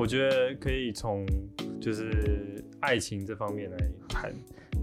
[0.00, 1.26] 我觉得可以从
[1.78, 3.76] 就是爱情这方面来
[4.08, 4.34] 谈，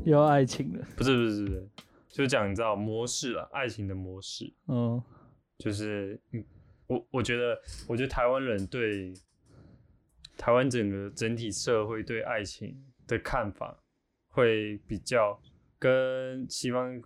[0.05, 1.67] 又要爱情了，不是不是不是，
[2.07, 5.01] 就讲你知道模式啊，爱情的模式，嗯，
[5.57, 6.45] 就是嗯，
[6.85, 9.11] 我我觉得，我觉得台湾人对
[10.37, 13.75] 台湾整个整体社会对爱情的看法，
[14.27, 15.41] 会比较
[15.79, 17.01] 跟西方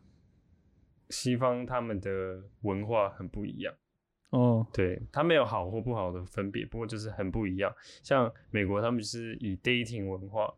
[1.09, 3.73] 西方他们的文化很不一样。
[4.31, 7.73] 哦，对，他没有好或不好的分别，不过就是很不一样。
[8.03, 10.53] 像美国，他们就是以 dating 文化，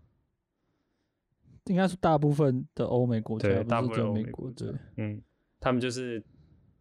[1.66, 5.22] 应该是大部分的欧美国家，对，大部分美国，对，嗯，
[5.60, 6.24] 他们就是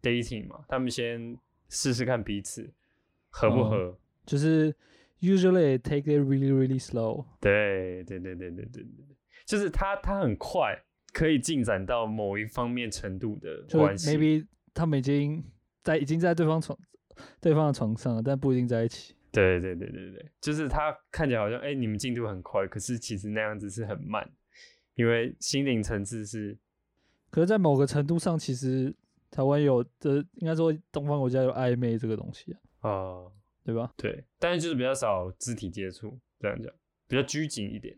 [0.01, 1.37] dating 嘛，他们先
[1.69, 2.73] 试试看彼此
[3.29, 4.75] 合不合，就是
[5.19, 7.25] usually take it really really slow。
[7.39, 8.85] 对，对，对，对，对，对，对，
[9.45, 10.83] 就是他他很快。
[11.15, 15.43] 可以进展到某一方面程度的关系，maybe 他们已经
[15.83, 16.75] 在已经在对方床
[17.41, 19.15] 对方的床上，但不一定在一起。
[19.31, 24.31] 对对对对对，就是他看起来好像哎、你们进度很快，可是其实那样子是很慢，
[24.93, 26.55] 因为心灵层次是
[27.31, 28.95] 可是，在某个程度上，其实
[29.31, 33.31] 台湾有的应该说东方国家有暧昧这个东西啊，啊、
[33.63, 33.91] 对吧？
[33.97, 36.71] 对，但是就是比较少肢体接触，这样讲
[37.07, 37.97] 比较拘谨一点，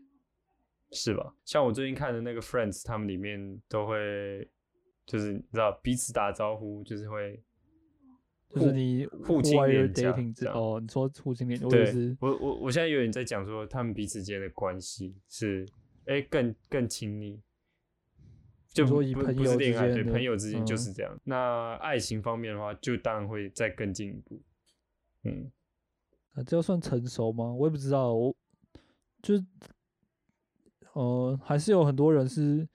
[0.92, 1.34] 是吧？
[1.44, 4.50] 像我最近看的那个 Friends，他们里面都会
[5.04, 7.44] 就是你知道彼此打招呼，就是会互
[8.48, 9.58] 就是你互亲
[9.92, 10.14] 这样
[10.54, 15.66] 哦，你说互亲也对是，我我我现在有点在讲说他们彼此间的关系是
[16.06, 17.40] 哎、更更亲密。
[18.72, 21.18] 就说以朋友恋爱，对之间的朋友之间就嗯是这样。
[21.24, 24.38] 那爱情方面的话，就当然会再更进一步。
[25.24, 25.50] 嗯，
[26.34, 27.54] 啊，这要算成熟吗？
[27.54, 28.36] 我也不知道，我
[29.22, 29.42] 就是
[30.92, 32.68] 呃，还是有很多人是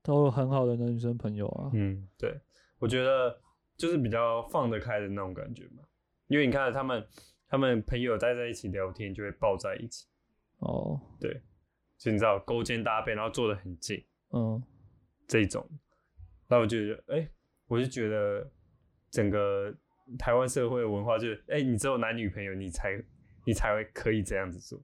[0.00, 1.70] 都有很好的男女生朋友啊。
[1.74, 2.40] 嗯，对，
[2.78, 3.36] 我觉得
[3.78, 5.82] 就是比较放得开的那种感觉嘛。
[6.26, 7.02] 因为你看他们，
[7.48, 10.06] 他们朋友待在一起聊天，就会抱在一起，
[10.58, 11.40] 哦，对
[11.96, 14.62] 就你知道勾肩搭背，然后坐得很近嗯，
[15.26, 15.66] 这种。
[16.48, 17.28] 那我就觉得，哎、
[17.66, 18.50] 我就觉得
[19.10, 19.74] 整个
[20.18, 23.02] 台湾社会的文化就是，哎、你只有男女朋友，你才
[23.46, 24.82] 你才会可以这样子做。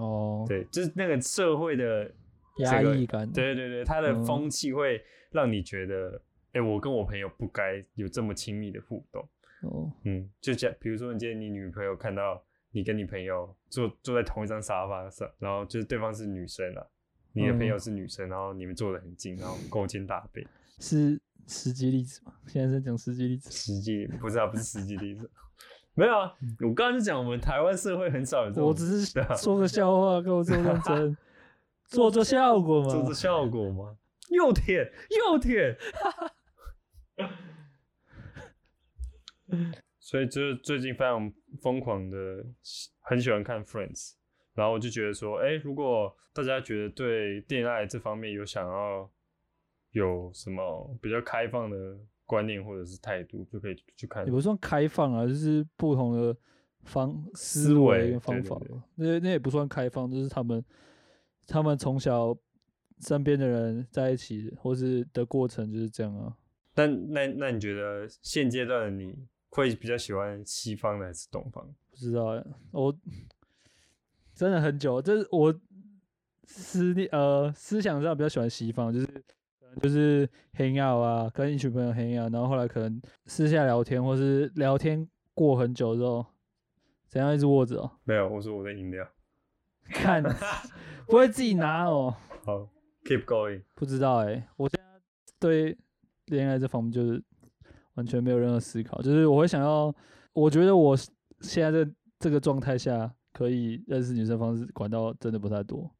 [0.00, 2.10] 哦，对，就是那个社会的
[2.58, 6.20] 压抑感，对对对，它的嗯风气会让你觉得，
[6.56, 9.22] 哎、我跟我朋友不该有这么亲密的互动。
[9.62, 16.86] 哦，嗯，就假比如说，你今天你女朋友看到你跟你朋友坐坐在同一张沙发上，然后就是对方是女生啊，
[17.32, 20.46] 你的朋友嗯是女生，然后你们坐得很近，然后勾肩搭背，
[20.78, 22.32] 是实际例子吗？
[22.46, 23.50] 现在在讲实际例子。
[23.50, 25.30] 实际不是啊不是实际例子，
[25.94, 31.16] 没有啊，我刚刚就讲我们台湾社会很少有这种，我只是说个笑话，跟我这么认真，
[31.86, 32.88] 做做效果嘛。
[32.88, 33.96] 做做效果吗？
[34.30, 34.84] 又舔
[35.30, 35.76] 又舔，
[39.98, 42.44] 所以就是最近非常疯狂的，
[43.00, 44.12] 很喜欢看 Friends，
[44.54, 49.10] 然后我就觉得说，哎、如果大家觉得对恋爱这方面有想要
[49.90, 54.30] 有什么比较开放的观念或者是态度，就可以去看也。
[54.30, 56.36] 不算开放啊，就是不同的
[56.82, 58.84] 方思思维方法嘛。
[58.94, 60.64] 那那也不算开放，就是他们
[61.46, 62.36] 他们从小
[63.00, 66.36] 身边的人在一起，或是的过程就是这样啊。
[66.74, 71.66] 但那那你觉得现阶段的你会比较喜欢西方的还是东方？
[71.90, 72.94] 不知道欸，我
[74.34, 75.54] 真的很久，就是我
[76.44, 79.24] 思念呃思想上比较喜欢西方，就是
[79.80, 86.24] 就是 hang out 啊，跟一群朋友 hang out，然后后来可能私下聊天，或是聊天过很久之后，
[87.08, 89.08] 怎样一直握着哦，没有，我说我的饮料。
[89.88, 90.22] 看
[91.06, 92.14] 不会自己拿哦，
[92.44, 92.68] 好
[93.04, 93.62] ，keep going。
[93.74, 95.00] 不知道哎、我现在
[95.38, 95.78] 对
[96.26, 97.22] 恋爱这方面就是
[97.96, 99.94] 完全没有任何思考，就是我会想要，
[100.32, 100.96] 我觉得我
[101.40, 105.90] 现在这这个状态下可以认识女生方式管道真的不太多。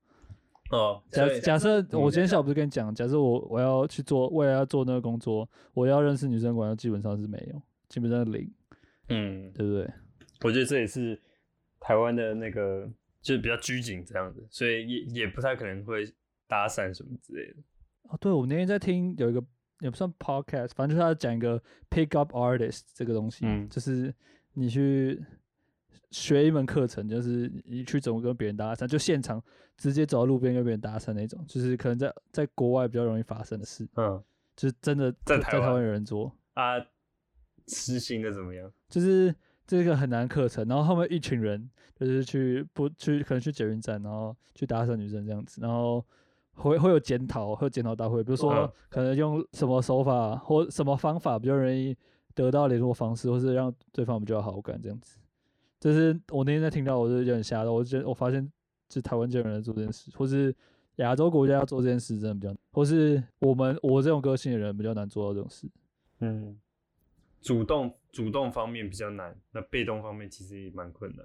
[0.70, 8.50] 哦，假假设嗯我今天下午不是跟你讲，假设我我要去做，未来要做那个工作，我要认识女生管道基本上是没有，基本上是零，
[9.08, 9.88] 嗯，对不对？
[10.42, 11.20] 我觉得这也是
[11.78, 12.90] 台湾的那个，
[13.22, 16.04] 就是比较拘谨这样子，所以也也不太可能会
[16.48, 17.56] 搭讪什么之类的。
[18.08, 19.40] 哦，对，我那天在听有一个
[19.80, 23.68] 也不算 podcast，反正就是他讲一个 pick up artist 这个东西，嗯。
[23.68, 24.14] 就是
[24.54, 25.22] 你去
[26.10, 29.42] 学一门课程，就是你去怎么跟别人搭讪，就现场
[29.76, 34.22] 直接走到路边跟别人搭讪那种，就是可能在在国外比较容易发生的事，嗯。
[34.56, 35.60] 就是真的在台湾。
[35.60, 36.76] 在台湾有人做，啊，
[37.68, 38.72] 实行的怎么样？
[38.88, 39.34] 就是
[39.66, 46.02] 这个很难课程，然后后面一群人就是去不去可能去捷运站，然后去搭讪女生这样子，然后
[46.56, 51.96] 会会有检讨，会有检讨大会，比如说嗯可能用什么手法或什么方法比较容易
[52.34, 55.18] 得到联络方式，或是让对方比较好感这样子。
[55.78, 57.72] 就是我那天在听到，我就有点吓到。
[57.72, 58.50] 我觉得我发现，
[58.88, 60.52] 就台湾这种人做这件事，或是
[60.96, 65.68] 亚洲国家要做这件事，真的比较，或是我们我这种个性的人比较难做到这种事。
[66.20, 66.58] 嗯，
[67.42, 71.24] 主动主动方面比较难，那被动方面其实也蛮困难。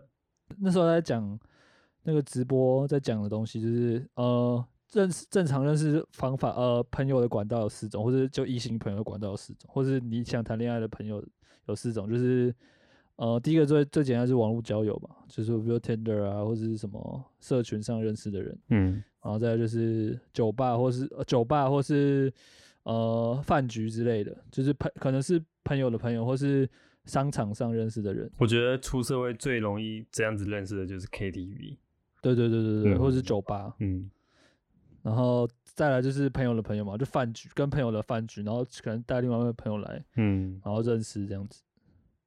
[0.60, 1.40] 那时候在讲
[2.04, 11.24] 那个直播在讲的东西，就是呃认识正常认识方法，呃朋友的管道有四种，或者就异性朋友的管道有四种，或是你想谈恋爱的朋友
[11.68, 12.54] 有四种，就是
[13.16, 22.34] 呃第一个最最简单是网络交友吧，就是比如 Tinder 啊，或者是什么社群上认识的人，嗯然后再就是酒吧或是、呃、酒吧或是
[22.84, 26.68] 呃饭局之类的，就是朋可能是朋友的朋友或是
[27.06, 28.30] 商场上认识的人。
[28.40, 31.78] 我觉得出社会最容易这样子认识的就是 KTV。
[32.22, 34.10] 对对对对对，或者是嗯酒吧，嗯
[35.02, 41.62] 然后再来就是朋友的朋友嘛，就饭局跟朋友的饭局，然后可能带另外一位朋友来，嗯然后认识这样子。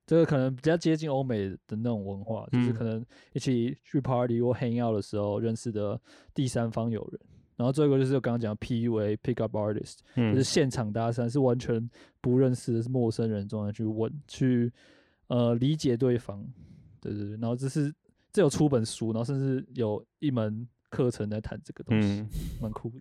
[0.06, 5.99] 这个可能比较接近欧美的那种文化，就是嗯可能一起去 party 或 hang out 的时候认识的
[6.35, 7.21] 第三方友人。
[7.56, 11.88] 然后最后一个就是我刚刚讲的 PUA pick up artist，就嗯是现场搭讪，是完全
[12.20, 14.73] 不认识的，是陌生人状态去问，去
[15.29, 16.44] 呃理解对方。
[17.00, 17.94] 对对对，然后这是
[18.32, 22.29] 这有出本书，然后甚至有一门课程在谈这个东西，嗯，
[22.62, 23.00] 蛮酷的。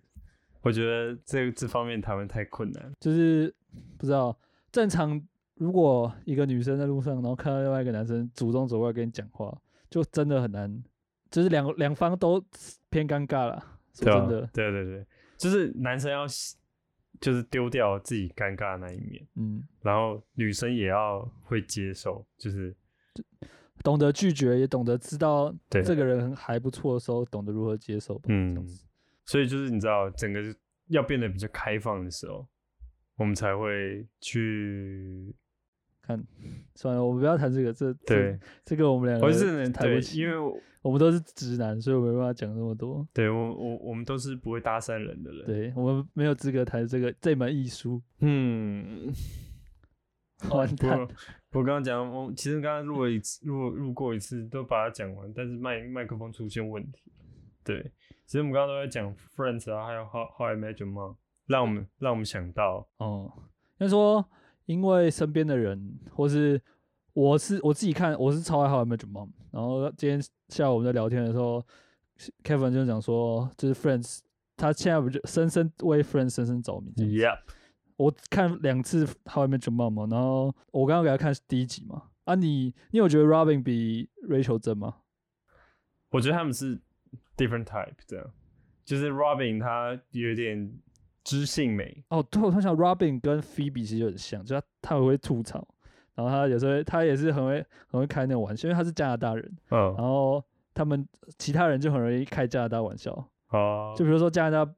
[0.62, 2.92] 我觉得这这方面台湾太困难。
[2.98, 3.54] 就是
[3.98, 4.36] 不知道
[4.72, 5.22] 正常，
[5.54, 9.56] 如果一个女生在路上，然后看到另外一个男生主动走过来跟你讲话，
[9.90, 10.82] 就真的很难，
[11.30, 12.42] 就是两两方都
[12.90, 13.62] 偏尴尬了。
[13.92, 15.06] 说对啊真的，对对对，
[15.36, 16.26] 就是男生要
[17.20, 22.74] 就是丢掉自己尴尬的那一面，嗯，然后女生也要会接受，就是
[23.84, 28.24] 懂得拒绝，也懂得知道这个人还不错的时候，懂得如何接受吧。
[28.28, 28.66] 嗯，
[29.26, 30.40] 所以就是你知道，整个
[30.88, 32.48] 要变得比较开放的时候，
[33.16, 35.34] 我们才会去
[36.00, 36.18] 看，
[36.74, 43.06] 算了，我们不要谈这个，这这对，这个我们两个我是对，谈不起，因为我我们都是直男，所以我没办法讲那么多。
[43.12, 49.12] 对我我我们都是不会搭讪人的人，，对我们没有资格谈这个这门艺术，嗯，
[50.48, 51.08] 完不蛋过。
[51.54, 57.00] 我刚刚讲，我其实刚刚录了一次，录录过一次，都把它讲完，但是麦麦克风出现问题。
[57.62, 57.80] 对，
[58.26, 61.14] 其实我们刚刚都在讲 Friends 啊，还有 How How I Met Your Mom，
[61.46, 63.32] 让我们让我们想到，哦，
[63.78, 64.28] 应该说，
[64.66, 66.60] 因为身边的人，或是
[67.12, 69.28] 我是我自己看，我是超爱《How I Met Your Mom》。
[69.52, 71.64] 然后今天下午我们在聊天的时候
[72.42, 74.18] ，Kevin 就讲说，就是 Friends，
[74.56, 77.16] 他现在不就深深为 Friends 深深着迷这样子。
[77.16, 77.38] Yep，
[77.96, 82.02] 我看两次《How I Met Your Mom》嘛，然后我刚刚给他看第一集嘛。
[82.24, 84.96] 啊你，你有觉得 Robin 比 Rachel 真吗？
[86.10, 86.80] 我觉得他们是
[87.36, 88.26] different type，这样，
[88.84, 90.72] 就是 Robin 他有点
[91.22, 95.66] 知性美，哦，对，我突然想，Robin 跟 Phoebe 其实有点像，就他他很会吐槽，
[96.14, 100.42] 然后他有时候他也是很会很会开那种玩笑，因为他是加拿大人，嗯，然后
[100.72, 101.06] 他们
[101.36, 103.12] 其他人就很容易开加拿大玩笑，
[103.50, 104.74] 哦，就比如说加拿大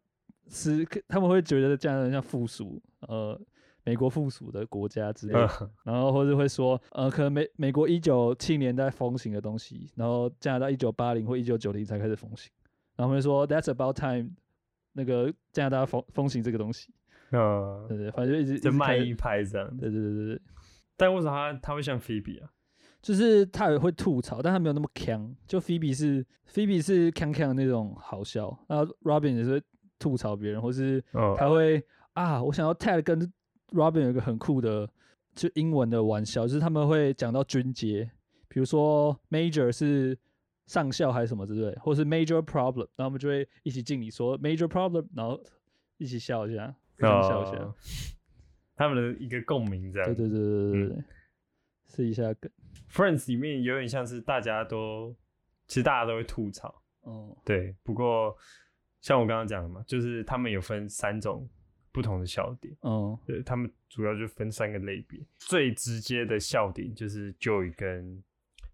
[0.49, 3.41] 是他们会觉得加拿大像附属呃
[3.85, 12.51] 美国附属的国家之类的，嗯然后或者会说呃可能美美国一九七年代风行的东西，然后加拿大一九八零或一九九零才开始风行，
[12.97, 14.31] 然后会说 That's about time，
[14.93, 16.93] 那个加拿大风风行这个东西，
[17.31, 20.43] 嗯，对对，反正就一直一就直开卖一拍这样，对对对对对，
[20.97, 22.51] 但为什么他他会像 Phoebe 啊？
[23.03, 25.33] 就是他也会吐槽，但他没有那么强。
[25.47, 29.63] 就 Phoebe 是 Phoebe 是强强的那种好笑，然后 Robin 也是会
[29.99, 31.83] 吐槽别人，或是哦，他会
[32.15, 33.21] 啊，我想要 Ted 跟
[33.73, 34.89] Robin 有一个很酷的
[35.35, 38.11] 就英文的玩笑，就是他们会讲到军阶，
[38.49, 40.19] 比如说 Major 是
[40.67, 45.41] 上校还是什么之类，或是 Major Problem，然后我们就会一起敬礼说 Major Problem，然后
[45.99, 47.63] 一起笑一下，笑一下。
[47.63, 47.75] 哦
[48.79, 50.07] 他们的一个共鸣这样。
[50.07, 51.05] 对对对对对对，
[51.87, 52.53] 试一下梗。
[52.91, 55.17] Friends 里面有点像是大家都，
[55.67, 57.75] 其实大家都会吐槽，哦，对。
[57.83, 58.37] 不过
[59.07, 61.49] 像我刚刚讲的嘛，就是他们有分三种
[61.93, 65.25] 不同的笑点，嗯对他们主要就分三个类别。
[65.39, 68.21] 最直接的笑点就是 Joey 跟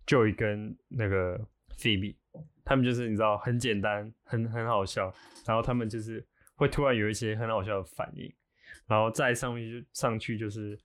[0.07, 1.39] Joey 跟那个
[1.77, 2.17] Phoebe，
[2.65, 5.13] 他们就是你知道很简单，很很好笑，
[5.47, 8.33] 然后他们就是会突然有一些很好笑的反应，
[8.87, 10.81] 然后再上去就上去就是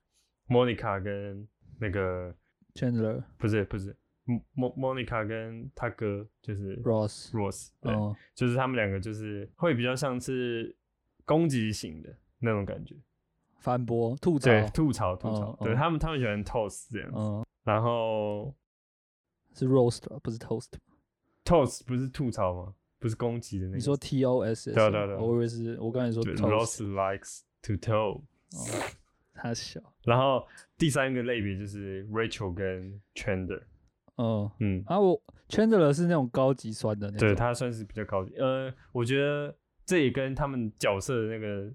[0.48, 1.48] Monica 跟
[1.80, 2.36] 那个。
[2.74, 3.96] ，Chandler 不是不是
[4.52, 10.76] 莫 Monica 跟他哥就是 Ross，Ross，对，哦，就是他们两个就是会比较像是
[11.24, 12.94] 攻击型的那种感觉，
[13.58, 15.64] 反驳吐槽，对，吐槽吐槽，哦哦。
[15.64, 18.54] 对他们他们喜欢 toast 这样子，嗯，然后
[19.54, 20.72] 是 roast 吧不是 toast。
[21.44, 22.74] toast 不是吐槽吗？
[22.98, 25.18] 不是攻击的那个，你说 T O S，对啊对啊对啊。
[25.18, 28.20] 我以为是我刚才说对 toast，Ross likes to 哦，
[29.34, 30.44] 他小，然后
[30.76, 33.62] 第三个类别就是 Rachel 跟 Chandler，
[34.18, 38.34] 嗯，嗯，啊，我 Chandler 是那种高级酸的那种，对，他算是比较高级。
[38.36, 39.56] 呃，我觉得
[39.86, 41.72] 这也跟他们角色的那个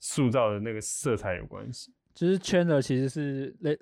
[0.00, 1.92] 塑造的那个色彩有关系。
[2.14, 3.78] 就是 Chandler 其实是类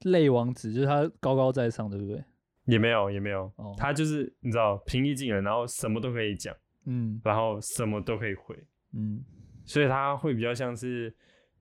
[0.00, 2.22] 类王子，就是他高高在上，对不对？
[2.64, 6.54] 也没有，也没有，哦他就是你知道平易近人，然后什么都可以讲，
[6.86, 8.56] 嗯然后什么都可以回，
[8.92, 9.24] 嗯
[9.64, 11.14] 所以他会比较像是，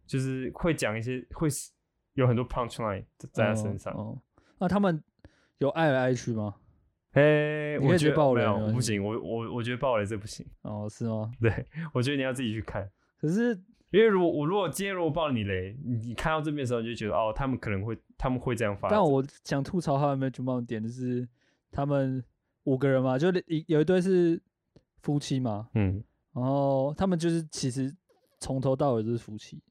[0.07, 1.47] 就是会讲一些会
[2.13, 3.93] 有很多 punch line 在他身上。
[3.93, 4.21] 哦，哦
[4.59, 5.03] 那他们
[5.65, 6.55] 有爱来爱去吗？
[7.11, 10.45] 哎、我觉得没有，爆雷我不行，我我我觉得爆雷这不行。
[10.61, 11.31] 哦，是吗？
[11.39, 13.51] 对，我觉得你要自己去看，可是
[13.91, 18.89] 因为如果我如果今天如果爆你雷，你你看到这边的时候，你就觉得哦，他们可能会他们会这样发。
[18.89, 21.25] 但我想吐槽他们 Magic m o n 点就是
[21.71, 22.21] 他们
[22.65, 24.41] 五个人嘛，就一有一对是
[25.01, 26.03] 夫妻嘛，嗯
[26.33, 27.95] 然后他们就是其实
[28.39, 29.63] 从头到尾都是夫妻，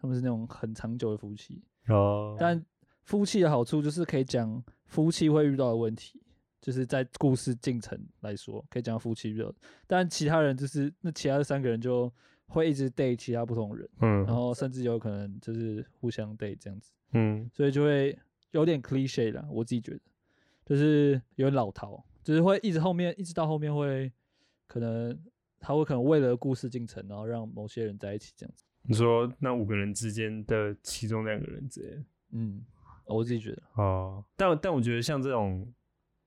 [0.00, 1.62] 他们是那种很长久的夫妻。
[1.86, 2.60] 哦，但
[3.04, 6.20] 夫妻的好处就是可以讲夫妻会遇到的问题，
[6.60, 9.54] 就是在故事进程来说可以讲夫妻遇到，
[9.86, 12.12] 但其他人就是那其他的三个人就
[12.46, 16.90] 会一直 date 其他不同人，嗯然后甚至有可能就是互相 date 这样子。
[17.12, 18.18] 嗯所以就会
[18.50, 20.00] 有点 cliche 啦，我自己觉得，
[20.66, 24.10] 就是有点老套，就是会一直后面一直到后面会
[24.66, 25.18] 可能
[25.60, 28.64] 他会可能为了故事进程，然后让某些人在一起这样子。
[28.82, 32.64] 你说那五个人之间的其中两个人之类的嗯，
[33.08, 35.66] 我自己觉得，哦，但但我觉得像这种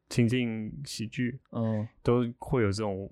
[0.09, 3.09] 情境喜剧嗯，都会有这种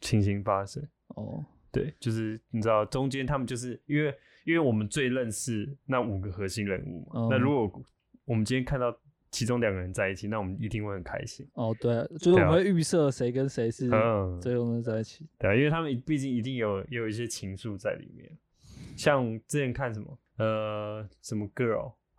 [0.00, 0.86] 情形发生。
[1.08, 7.82] 哦，对，就是你知道中间他们就是因为因为我们最认识那五个核心人物嘛，那嗯如果
[8.24, 8.96] 我们今天看到
[9.30, 11.46] 其中两个人在一起，那我们一定会很开心。
[11.54, 15.26] 哦，对啊，就是我们会预设谁跟谁是嗯，最终在一起。
[15.38, 18.30] 对啊，因为他们毕竟一定有有一些情愫在里面，
[18.96, 21.48] 像之前看什么呃什么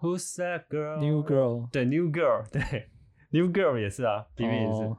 [0.02, 2.90] girl，Who's that girl？New Girl 对 New Girl， 对
[3.30, 4.84] New Girl 也是啊，里面也是。
[4.84, 4.98] 哦，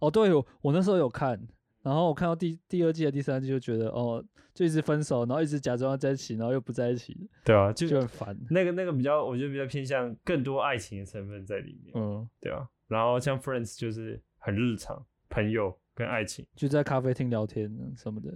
[0.00, 1.40] 哦，对，我我那时候有看，
[1.82, 4.24] 然后我看到第第二季和第三季就觉得，哦，
[4.54, 8.38] 就一直分手，然后一直假装要在一起，然后又不在一起，对啊，就就很烦。
[8.50, 12.68] 那个那个比较，我觉得比较偏向更多爱情的成分在里面，嗯，对啊。
[12.88, 18.30] 然后像 Friends 就是很日常，朋友跟爱情，就在咖啡厅聊天什么的，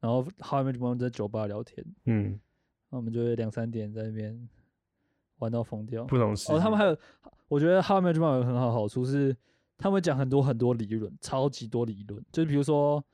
[0.00, 2.38] 然后 How I Met Your Mother 在酒吧聊天，嗯，
[2.90, 4.48] 那我们就会两三点在那边
[5.38, 6.04] 玩到疯掉。
[6.04, 6.32] 不同。
[6.48, 6.96] 哦，他们还有，
[7.48, 9.36] 我觉得 Met Your Mother 有个很好好处是，
[9.78, 13.04] 他们讲很多很多理论，超级多理论，就是比如说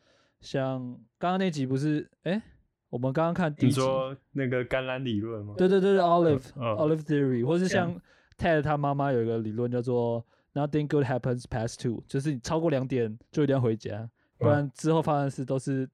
[0.41, 0.81] 像
[1.19, 2.43] 刚刚那集不是，哎、
[2.91, 5.55] 我们刚刚看第一集，你说那个橄榄理论吗？
[5.57, 7.95] 对对对对，Olive、嗯 Olive Theory，或是像
[8.38, 10.25] Ted 他妈妈有一个理论叫做
[10.55, 15.88] Nothing good happens past two，就是你超过两点就一定要回家，不嗯然之后发生的事都是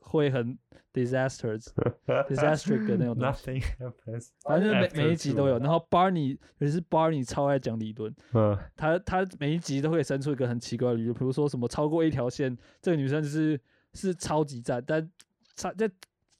[0.00, 0.58] 会很
[0.92, 1.68] disasters
[2.28, 3.50] disaster 的那种东西。
[3.50, 4.28] Nothing happens。
[4.42, 13.60] 反正每每一集都有，然后 Barney 尤其是 Barney 超爱讲理论，嗯他他每一集都会生出一个很奇怪的理论，比如说什么超过一条线，这个女生就是
[13.94, 15.08] 是超级赞，但
[15.54, 15.88] 超在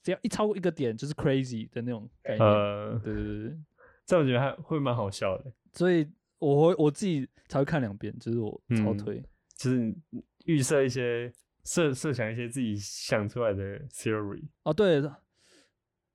[0.03, 2.47] 只要一超过一个点就是 crazy 的那种概念。
[2.47, 3.57] 呃，对对对对，
[4.05, 6.07] 这我觉得还会蛮好笑的，所以
[6.39, 9.23] 我会我自己才会看两遍，就是我超嗯推。
[9.55, 9.95] 就是
[10.45, 11.31] 预设一些
[11.63, 14.43] 设设想一些自己想出来的 theory。
[14.63, 15.01] 哦，对，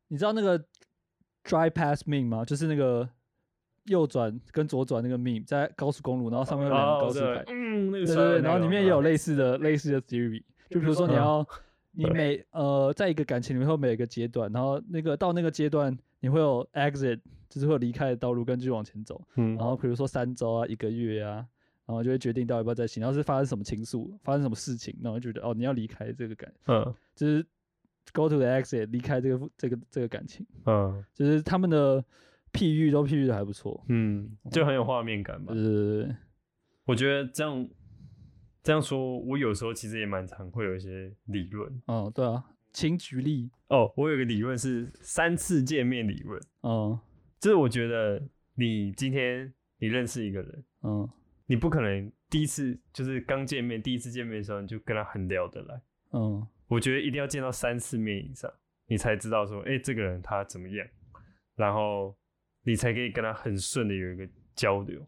[0.08, 0.58] 你知道那个
[1.44, 2.44] drive past meme 吗？
[2.44, 3.08] 就是那个
[3.84, 7.44] 右转跟左转那个 meme，在高速公路，然后上面有两个高速牌。
[7.46, 11.48] 嗯，那个对对对，然后里面也有嗯类似的类似的 theory，就比如说你嗯要
[11.92, 19.22] 你每呃在一个感情里面会有每个阶段，然后那个到那个阶段你会有 exit，就是会离开的道路，跟继续往前走。
[19.36, 21.46] 嗯然后比如说三周啊、一个月啊，
[21.86, 27.42] 然后就会决定到底要不要再一起，然后是发生什么情愫，发生什么事情，然后就觉得哦你要离开这个感，嗯就是
[28.12, 32.04] go to the exit，离开这个这个这个感情，嗯就是他们的
[32.52, 33.84] 譬喻都譬喻的还不错。
[33.88, 35.62] 嗯，就很有画面感吧对。
[35.62, 36.16] 对对，
[36.84, 37.68] 我觉得这样
[38.62, 43.50] 这样说，我有时候其实也蛮常会有一些理论嗯，对啊，请举例。
[43.68, 43.92] 哦。
[43.96, 46.98] 我有个理论是三次见面理论，嗯
[47.38, 48.22] 就是我觉得
[48.54, 51.08] 你今天你认识一个人，嗯
[51.46, 55.80] 你不可能第一次就是刚见面，第一次见面的时候你就跟他很聊得来。
[56.12, 58.52] 嗯我觉得一定要见到三次面以上，
[58.86, 60.84] 你才知道说，哎、这个人他怎么样，
[61.54, 62.16] 然后
[62.64, 65.06] 你才可以跟他很顺的有一个交流。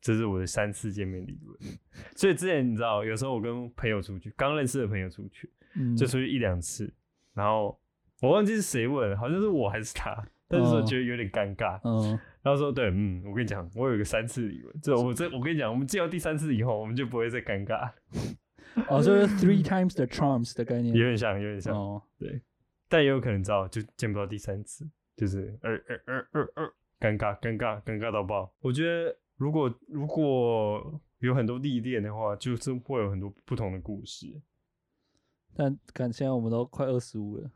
[0.00, 1.78] 这是我的三次见面理论。
[2.16, 6.92] 所以之前你知道，有时候我跟朋友出去，刚认识的朋友出去，嗯，就出去一两次，
[7.34, 7.80] 然后
[8.20, 17.92] 我忘记是谁问，好像是我还是他，但是觉得有点尴尬，嗯然后说对，嗯，我跟你讲，我有一个三次理论，这我这我跟你讲，我们见到第三次以后，我们就不会再尴尬，
[18.90, 20.92] 哦，就是 three times the charms 的概念。
[20.92, 21.76] 有点像，有点像。
[21.76, 22.40] 哦，对
[22.88, 24.84] 但也有可能知道就见不到第三次，
[25.16, 28.52] 就是呃呃呃呃呃，尴尬尴尬尴尬到爆。
[28.60, 34.26] 我觉得如果如果有很多历练的话，就是会有很多不同的故事。
[35.54, 37.50] 但感现在我们都快二十五了，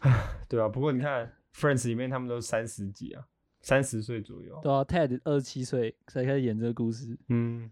[0.48, 3.26] 对啊，不过你看 Friends 里面他们都三十几啊，
[3.60, 4.56] 三十岁左右。
[4.62, 7.68] 对啊，Ted 二十七岁才开始演这个故事，嗯，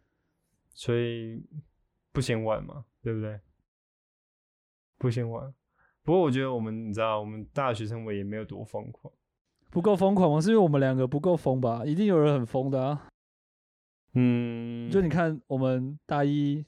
[0.74, 1.40] 所以
[2.10, 3.38] 不嫌晚嘛，对不对？
[4.98, 5.54] 不嫌晚。
[6.02, 9.12] 不过我觉得我们，你知道，我们大学生活也没有多疯狂。
[9.70, 10.40] 不够疯狂吗？
[10.40, 11.84] 是因为我们两个不够疯吧？
[11.86, 13.08] 一定有人很疯的啊！
[14.14, 16.64] 嗯，就你看，我们大一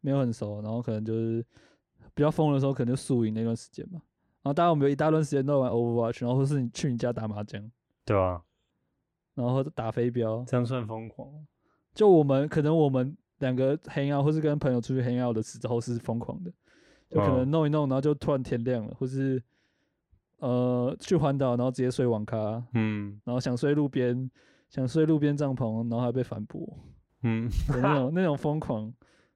[0.00, 1.44] 没有很熟，然后可能就是
[2.14, 4.00] 比较疯的时候，可能就宿营那段时间嘛。
[4.44, 7.70] 然后大家我们有一大段时间都玩 Overwatch，然后或是你去你家打麻将，
[8.04, 8.42] 对啊，
[9.34, 11.26] 然后打飞镖，这样算疯狂？
[11.94, 16.52] 就我们可能我们两个 hang out，或是跟朋友出去 hang out 的时候是疯狂的，
[17.08, 19.42] 就可能嗯弄一弄，然后就突然天亮了，或是
[20.40, 24.30] 呃去环岛，然后直接睡网咖，嗯然后想睡路边，
[24.68, 26.68] 想睡路边帐篷，然后还被反驳
[27.22, 28.92] 嗯，的那种那种疯狂，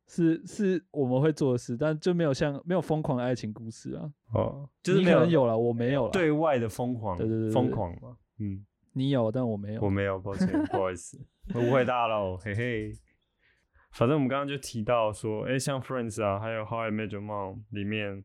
[0.09, 4.11] 是是我们会做的事，但就没有像没有疯狂的爱情故事啊。
[4.33, 8.17] 哦，就是你没可能有了，我没有了。，对外的疯狂，对对对对疯狂嘛。
[8.39, 9.83] 嗯，你有，但我没有。
[9.83, 11.21] 我没有，抱歉， 不好意思，
[11.55, 12.93] 我误会大了，嘿嘿。
[13.93, 18.25] 反正我们刚刚就提到说，哎、像 Friends 啊，还有 How I Met Your Mom 里面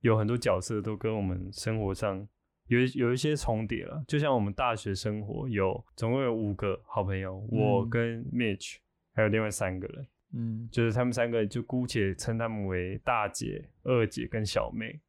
[0.00, 2.26] 有很多角色都跟我们生活上
[2.68, 4.02] 有一有一些重叠了。
[4.06, 8.76] 就像我们大学生活有总共有五个好朋友，我嗯跟 Mitch
[9.12, 15.00] 还有另外三个人，嗯就是他们三个就姑且称他们为大姐、二姐跟小妹。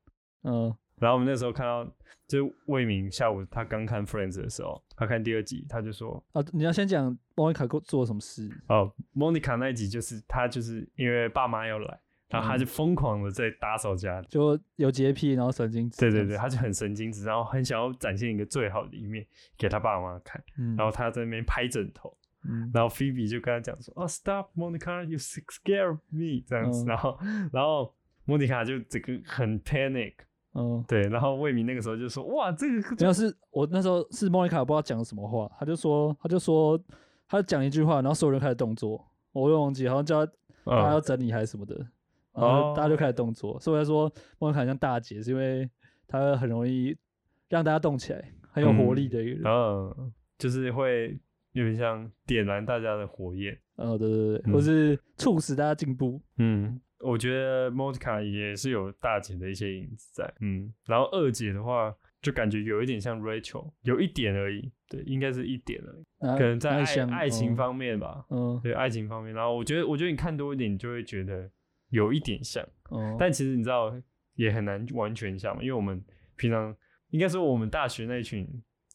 [0.44, 1.84] 嗯然后我们那时候看到，
[2.28, 8.48] 就是魏明下午他刚看 Friends 的时候，他看第二集，他就说，啊，你要先讲莫妮卡做做什么事？
[8.68, 14.28] 哦，Monica 那一集就是他就是因为爸妈要来，然后他嗯就疯狂的在打扫家里。
[14.30, 16.00] 就有洁癖，然后神经质。
[16.00, 19.26] 对对对，他就很神经质，然后很想要展现一个最好的一面
[19.58, 22.72] 给他爸妈看，嗯，然后他在那边拍枕头，嗯。
[22.74, 26.88] 然后 Phoebe 就跟他讲说：“哦，Stop, Monica, you scare me。”这样子，嗯。
[26.88, 27.20] 然后
[27.52, 27.94] 然后
[28.26, 30.14] 莫妮卡就整个很 panic，
[30.54, 36.82] 嗯，对，然后魏明那个时候就说：“哇，这个主要是我那时候是莫妮卡不知道讲什么话，他就说他就说
[37.28, 40.32] 他讲一句话，然后所有人开始动作，我又忘记，好像叫他
[40.66, 41.76] 大家要嗯整理还是什么的，
[42.34, 45.70] 然后大家就开始哦动作，所以我才说莫妮卡很像大姐，是因为
[46.08, 46.96] 她很容易
[47.50, 49.44] 让大家动起来，很有活力的一个人。
[49.46, 51.18] 嗯，就是会
[51.54, 53.58] 有点像点燃大家的火焰。
[53.76, 56.22] 哦，对对对，或嗯是促使大家进步。
[56.38, 60.34] 嗯，我觉得 Monica 也是有大姐的一些影子在。
[60.40, 64.72] 嗯，然后二姐的话，就感觉有一点像 Rachel，有一点而已。
[64.88, 68.26] 对，应该是一点而已，哪可能在爱爱情嗯方面吧。
[68.30, 69.34] 嗯对，爱情方面。
[69.34, 71.50] 然后我觉得，我觉得你看多一点，你就会觉得
[71.90, 72.64] 有一点像。
[72.90, 73.94] 哦，但其实你知道，
[74.36, 76.04] 也很难完全像，因为我们
[76.36, 76.76] 平常
[77.10, 78.48] 应该说我们大学那一群，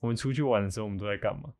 [0.02, 1.52] 我们出去玩的时候，我们都在干嘛？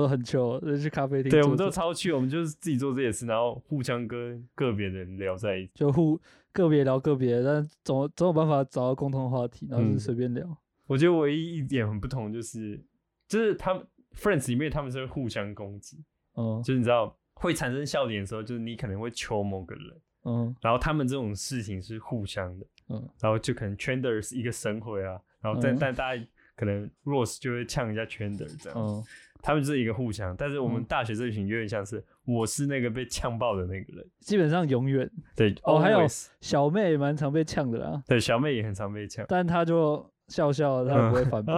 [0.00, 5.72] 都很糗，就去咖啡厅坐对，我们都超去，我们就是自己做这些事，然后互相跟个别人聊在一起。
[5.74, 6.18] 就互
[6.52, 10.46] 个别聊个别，但总总有办法找到共同话题，然后就随便聊。
[10.86, 12.80] 我觉得唯一一点很不同就是，
[13.28, 16.02] 就是他们 Friends 里面他们是会互相攻击，
[16.36, 16.62] 嗯。
[16.62, 20.56] 就是你知道会产生笑点的时候，就是你可能会求某个人，嗯。
[20.60, 23.08] 然后他们这种事情是互相的，嗯。
[23.20, 25.78] 然后就可能 Chandler 是一个神回啊，然后但、嗯。
[25.78, 26.22] 但大家
[26.54, 29.02] 可能 Rose 就会呛一下 Chandler 这样，嗯，
[29.42, 35.10] 他们是一个互相，但是我们嗯大学这一群有点像是我是那个被呛爆的那个人，基本上永远。
[35.36, 41.52] 对，哦还有 always 小妹也蛮常被呛的啦，对小妹也很常被呛，但她就笑笑，她不会反驳。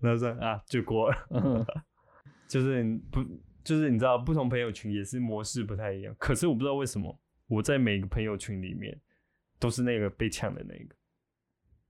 [0.00, 1.16] 然后说啊就过了。
[1.30, 1.64] 嗯
[2.48, 3.22] 就是你不，
[3.62, 6.14] 就是你知道，不同朋友群也是模式不太一样。
[6.18, 9.00] 可是我不知道为什么，我在每个朋友群里面
[9.58, 10.94] 都是那个被呛的那个，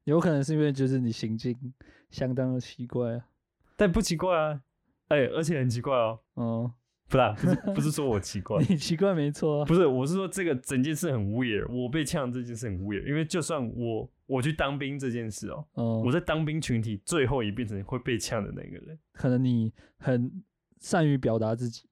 [0.05, 1.57] 有可能是因为就是你行径
[2.11, 3.27] 相当的奇怪啊。
[3.77, 4.62] 但不奇怪啊，
[5.14, 6.70] 哎、而且很奇怪哦，嗯，
[7.09, 9.64] 不是、啊，不是，不是说我奇怪，你奇怪没错啊。
[9.64, 20.42] 不是，我是说这个整件事很 weird，我被呛这件事很 weird，因为就算我我去当兵这件事哦，嗯，我在当兵群体最后也变成会被呛的那个人，可能你很
[20.81, 21.88] 善于表达自己，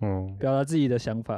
[0.00, 1.36] 嗯，表达自己的想法，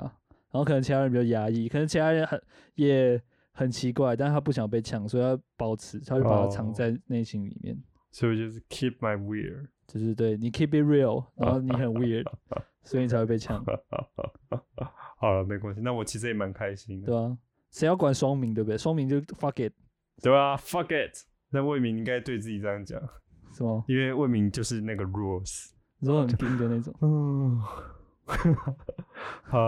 [0.50, 2.40] 然后可能其他人比较压抑，可能其他人很
[2.74, 3.20] 也
[3.52, 7.76] 很奇怪，但是他不想被抢，所以他保持，他就把它藏哦在内心里面。
[8.10, 9.68] 所以我就是 keep my weird。
[9.92, 12.24] 就是对你 keep it real， 然后你很 weird，
[12.82, 13.62] 所以你才会被抢，
[15.18, 15.80] 好了，没关系。
[15.82, 17.36] 那我其实也蛮开心的，对啊、
[17.70, 18.78] 谁要管双明，对不对？
[18.78, 19.72] 双明就 fuck it，
[20.22, 21.14] 对啊？Fuck it。
[21.50, 22.98] 那魏明应该对自己这样讲，
[23.52, 23.84] 是吗？
[23.86, 25.68] 因为魏明就是那个 rules。
[25.98, 26.94] 你说很硬的那种。
[27.02, 27.60] 嗯，
[29.42, 29.58] 嗨，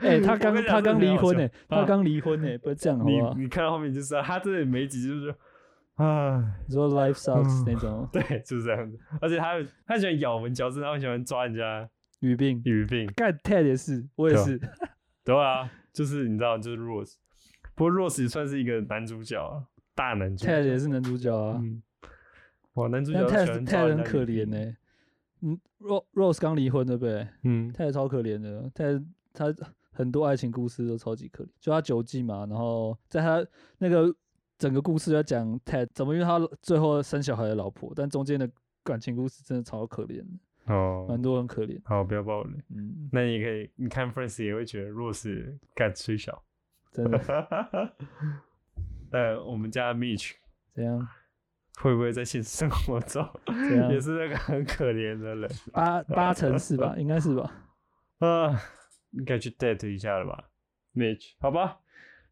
[0.00, 3.34] 哎、他刚他刚离婚呢、他刚离婚呢、不是这样好不好？
[3.34, 5.34] 你你看到后面就是、啊、他这里每几集就是，
[5.96, 7.64] 唉，你说 life sucks 嗯。
[7.66, 8.98] 那种， 对，就是这样子。
[9.20, 9.54] 而且他
[9.86, 11.88] 他喜欢咬文嚼字，他很喜欢抓人家
[12.20, 14.60] 语病，语病，干 Ted 也是，我也是，
[15.24, 17.14] 对啊，就是你知道，就是 Rose，
[17.74, 20.52] 不过 Rose 也算是一个男主角啊，大男主角。
[20.52, 21.82] Ted 也是男主角啊，嗯，
[22.74, 24.76] 哇，男主角但 Ted Ted 很可怜呢、
[25.40, 29.54] 嗯，Rose Rose 刚离婚对不对嗯，？Ted 超可怜的，Ted 他
[29.92, 33.46] 很多爱情故事都超级可怜，就他九季嘛，然后在他
[33.78, 34.14] 那个
[34.58, 38.48] 整个故事要讲 Ted 怎么因为他最后生小孩的老婆，但中间的
[38.82, 42.50] 感情故事真的超可怜的，哦蛮，多很可怜，好，不要暴雷。
[42.74, 46.42] 嗯，那你可以，你看 Friends 也会觉得 Rose 干吹小。
[46.92, 47.20] 真的
[49.10, 50.32] 但我们家 Mitch
[50.72, 51.06] 怎样？
[51.78, 53.22] 会不会在现实生活中
[53.90, 54.00] 也？
[54.00, 56.94] 是那个很可怜的人八八成是吧？
[56.96, 57.52] 应该是吧？
[58.20, 58.58] 啊？
[59.10, 60.48] 应该去 date 一下了吧
[60.94, 61.32] ，Mitch？
[61.38, 61.80] 好吧，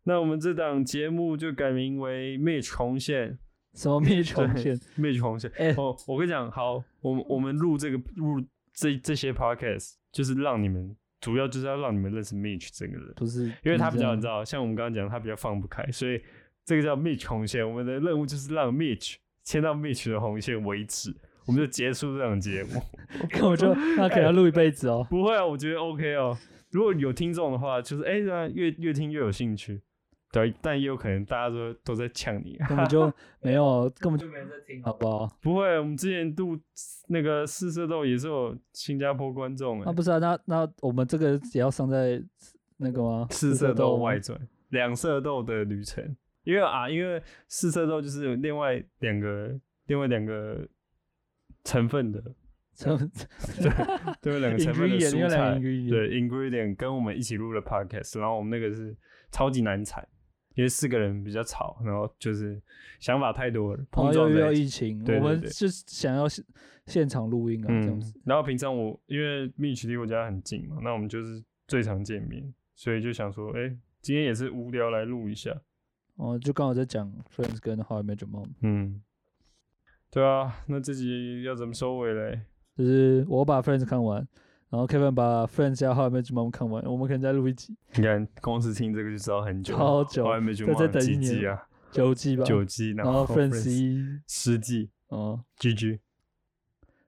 [0.04, 3.38] 那我们这档节目就改名为 Mitch 红线
[3.74, 5.50] 什么灭穷对线？，Mitch 红线。
[5.56, 8.40] 哎、哦，我跟你讲，好，我们我们录这个录
[8.72, 13.12] 这这些 podcast，就是让你们主要就是要让你们认识 Mitch 这个人。
[13.16, 16.20] 不是，因为他比较你知道，像我们刚刚讲，他比较放不开，所以
[16.64, 17.66] 这个叫 Mitch 红线。
[17.66, 21.12] 我们的任务就是让 Mitch 牵到 Mitch 的红线为止，
[21.46, 22.82] 我们就结束这档节目。
[23.30, 25.06] 根本就那可能要录一辈子哦。
[25.08, 26.36] 不会啊，我觉得 OK 哦。
[26.70, 29.80] 如果有听众的话，就是哎，那越越听越有兴趣。
[30.35, 32.57] 对，但也有可能大家都都在呛你。
[32.68, 35.38] 根本就没有，根本就没人在听，好不好？
[35.40, 36.59] 不会，我们之前录
[37.07, 42.20] 那个四色豆也是有新加坡观众哎、啊，不是啊，那那我们这个也要上在
[42.79, 43.29] 那个吗？
[43.31, 44.37] 四色豆外传，
[44.70, 46.16] 两色豆的旅程。
[46.42, 50.68] 因为啊，因为四色豆就是有另外两个另外两个
[51.62, 52.23] 成分的，
[52.75, 52.99] 成
[53.62, 53.70] 对，
[54.20, 58.94] 对两个成分的 蔬菜对 ingredient 跟我们一起录了 podcast，然后我们那个是
[59.31, 60.07] 超级难产，
[60.54, 62.60] 因为四个人比较吵，然后就是
[63.00, 64.62] 想法太多了，然碰后又遇到撞在一起。
[64.64, 66.44] 疫情，对对对我们就是想要现
[66.86, 75.50] 现场录音啊，这样嗯子。，然后平常我因为 Mitch 离我家很近嘛，那我们就是最常见面，所以就想说，哎、今天也是无聊来录一下。
[76.16, 79.02] 哦，就刚好在讲 Friends 跟 How I Met Your Mom，嗯，
[80.10, 82.42] 对啊，那这集要怎么收尾嘞？
[82.76, 84.26] 就是我把 Friends 看完，
[84.74, 87.76] 然后 Kevin 把 Friends 加 How I Met Your Mom 看完，我们可能再录一集。
[87.92, 90.24] 你看，光是听这个就知道很久了，超久。
[90.66, 94.90] 再再等一几年季啊，九季吧，九季，然后 Friends 一，十季。
[95.10, 96.00] 哦，，GG。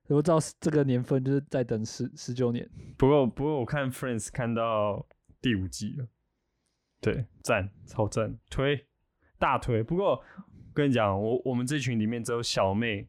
[0.06, 5.04] 我知道这个年份就是再等十十九年，不过不过我看 Friends 看到
[5.42, 6.06] 第五季了，
[7.00, 8.86] 对，赞，超赞，推，
[9.40, 9.82] 大推。
[9.82, 10.22] 不过
[10.72, 13.08] 跟你讲，我我们这群里面只有小妹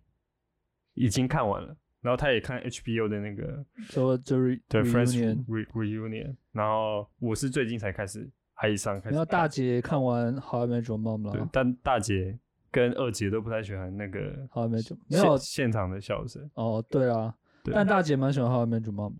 [0.96, 12.38] 已经看完了，然后他也看 HBO 的那个说就 re 对 Friends Reunion，然后我是最近才开始爱上，开始然后大姐看完 How I Met Your Mom 了，对但大姐
[12.72, 17.34] 跟二姐都不太喜欢那个 How I Met Your 没现有现场的笑声，哦，对啊，
[17.64, 19.14] 对但大姐蛮喜欢 How I Met Your Mom，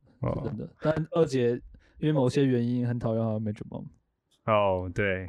[0.44, 1.62] 真的，但二姐
[2.00, 3.86] 因为某些原因很讨厌 How I Met Your Mom，
[4.46, 5.28] 哦，对，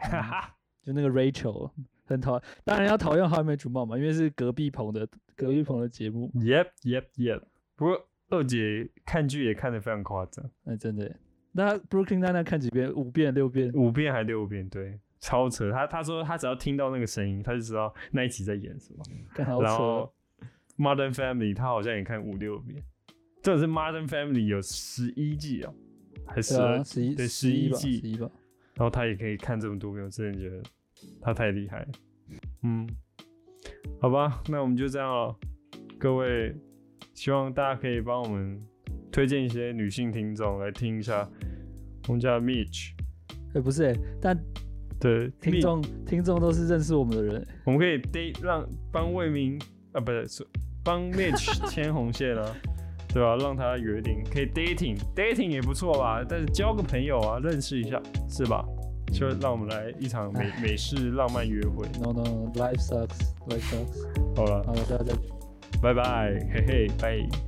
[0.83, 1.71] 就那个 Rachel
[2.09, 7.43] 很讨，当然要讨厌 I Met Your Mom 嘛，因为是隔壁棚的隔壁棚的节目，Yep Yep Yep。
[7.77, 11.17] 不过二姐看剧也看得非常夸张，哎，真的耶。
[11.53, 12.93] 那 Brooklyn Nine 看几遍？
[12.93, 13.73] 五遍、六遍？
[13.75, 15.71] 五遍还六遍，对，超扯。
[15.71, 19.05] 他他说他只要听到那个声音，他就知道那一集在演什么。
[19.45, 20.13] 好扯然后哦。
[20.79, 22.81] Modern Family 他好像也看五六遍，
[23.43, 25.75] 这是 Modern Family 有十一季哦，
[26.25, 28.31] 还是对啊，12十一、对十一季，吧。
[28.75, 30.63] 然后他也可以看这么多遍，我真的觉得
[31.21, 31.89] 他太厉害了。
[32.63, 32.89] 嗯，
[34.01, 35.37] 好吧，那我们就这样了。
[35.99, 36.55] 各位，
[37.15, 38.61] 希望大家可以帮我们
[39.11, 41.29] 推荐一些女性听众来听一下
[42.07, 42.93] 我们家 Mitch
[43.55, 44.39] 哎，不是哎，但
[45.01, 49.59] 对听众听众都是认识我们的人欸，我们可以 date 让帮魏明
[49.93, 50.47] 啊，不是是
[50.85, 52.55] 帮 Mitch 牵红线啊，
[53.13, 58.65] 对吧、让他约定可以 dating，dating 也不错吧，但是交个朋友啊，认识一下是吧？
[59.13, 61.87] 就让我们来一场美美式浪漫约会。
[62.01, 64.37] No no no，life sucks，life sucks。
[64.37, 65.23] 好了，好了，大家再见。
[65.83, 67.48] 拜拜，嘿嘿，拜。